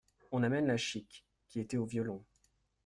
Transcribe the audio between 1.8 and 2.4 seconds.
violon.